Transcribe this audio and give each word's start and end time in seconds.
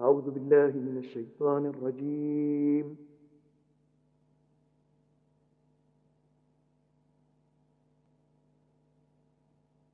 أعوذ 0.00 0.30
بالله 0.30 0.72
من 0.74 0.98
الشيطان 0.98 1.66
الرجيم. 1.66 2.96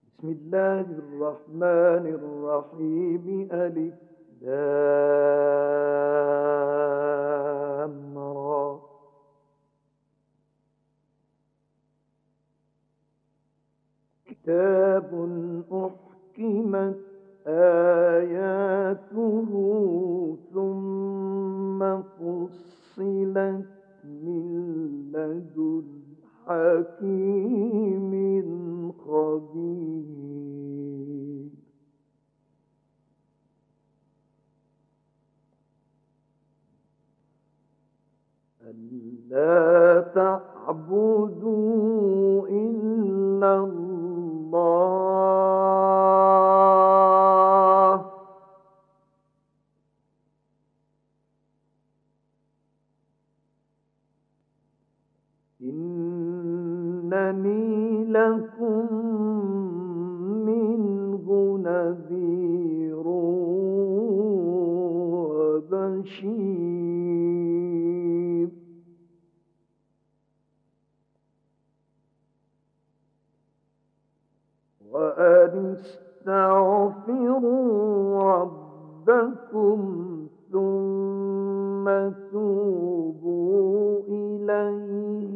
بسم 0.08 0.28
الله 0.28 0.80
الرحمن 0.80 2.04
الرحيم. 2.18 3.48
ألف 3.52 3.94
لام 4.40 4.88
را. 8.18 8.80
كتاب 14.26 15.10
أحكمت 15.72 16.98
آياته 18.90 20.38
ثم 20.52 21.80
فصلت 22.02 23.66
من 24.04 24.44
لدن 25.12 25.88
حكيم 26.46 28.12
خبير. 28.92 30.30
ألا 38.62 39.59
وبشير 66.00 67.20
وأن 74.90 75.76
استغفروا 76.26 77.22
ربكم 78.22 79.78
ثم 80.52 81.86
توبوا 82.32 84.00
إليه 84.08 85.34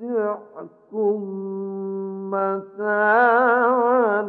يمتعكم 0.00 1.20
متاعا 2.30 4.24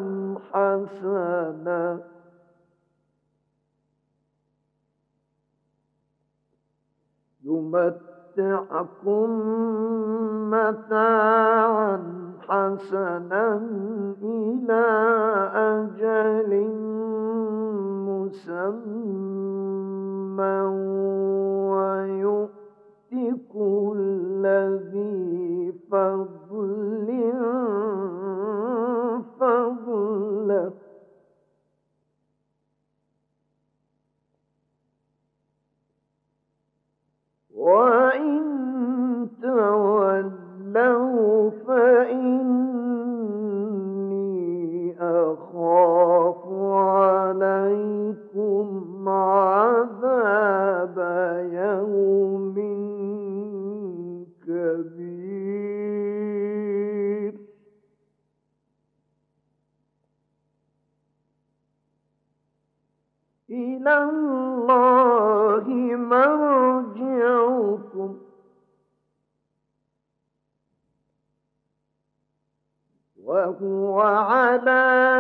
حسنا. 0.52 2.14
يمتعكم 7.45 9.29
متاعا 10.51 11.99
حسنا 12.47 13.61
إلى 14.23 14.85
أجل 15.55 16.51
مسمى 19.16 19.35
ويؤت 21.71 22.49
كل 23.53 24.45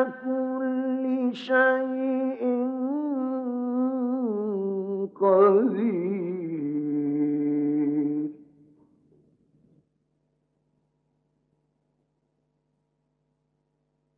كل 0.03 1.33
شيء 1.33 2.43
قدير. 5.15 6.15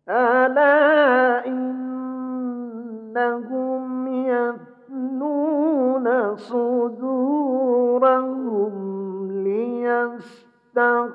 ألا 0.10 1.48
إنهم 1.48 2.78
يثنون 4.08 6.36
صدورهم 6.36 7.88
ليستخفوا 9.32 11.08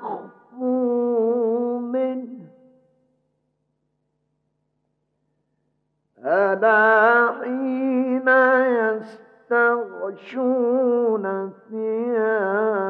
ألا 6.25 7.31
حين 7.41 8.27
يستغشون 9.51 11.25
ثيابهم؟ 11.69 12.83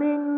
من 0.00 0.33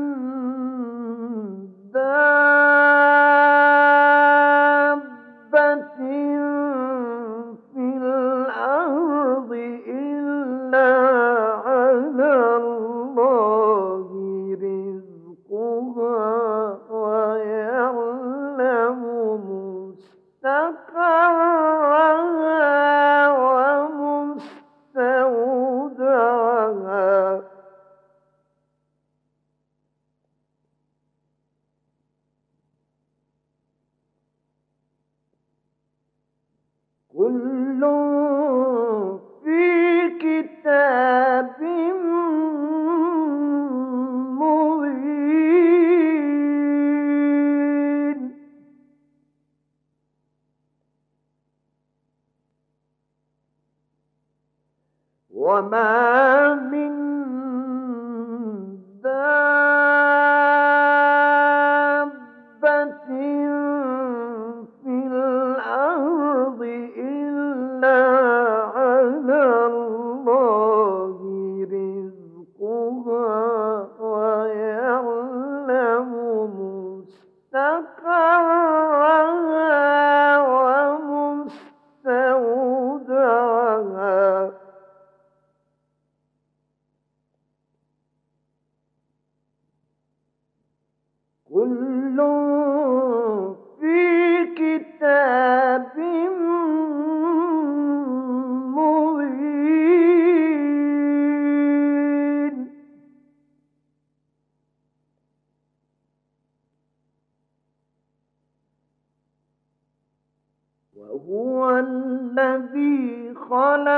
وما 55.47 56.55
من 56.55 57.06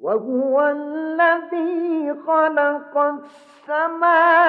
وهو 0.00 0.68
الذي 0.68 2.14
خلق 2.26 2.98
السماوات 3.68 4.48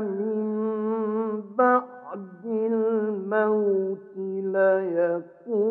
من 0.00 1.42
بعد 1.58 2.44
الموت 2.44 4.16
ليقولن. 4.16 5.64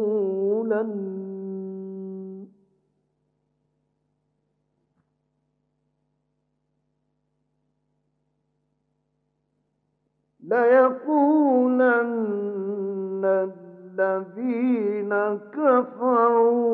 ليقولن 10.43 11.93
الذين 13.99 15.13
كفروا 15.53 16.72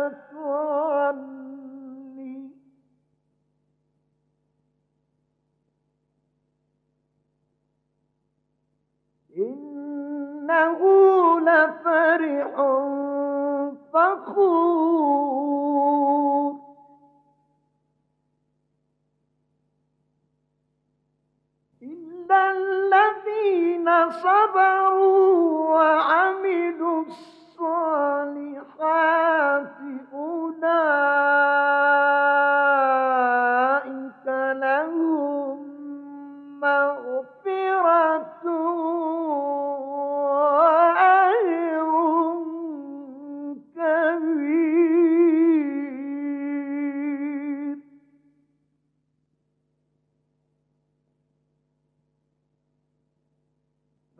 السيء 10.69 11.67
فرح 11.83 12.53
فخور. 13.93 15.41
إلا 21.81 22.51
الذين 22.51 24.09
صبروا 24.09 25.69
وعملوا 25.75 27.01
الصالحات 27.01 27.30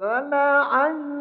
فلعلك 0.01 1.20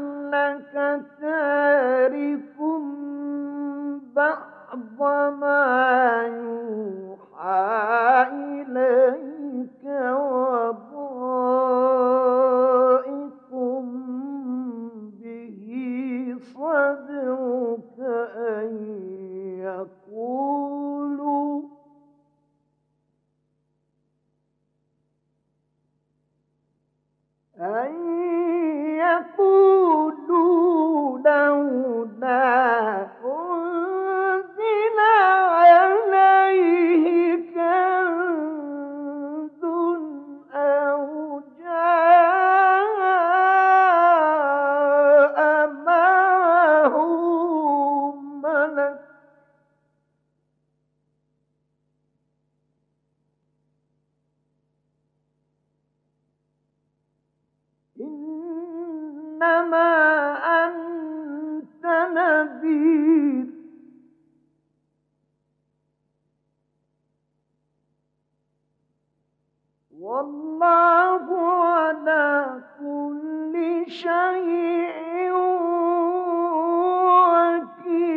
والله 70.00 71.25
على 71.62 72.62
كل 72.80 73.85
شيء 73.87 75.33